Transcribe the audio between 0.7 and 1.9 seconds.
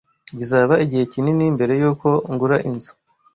igihe kinini mbere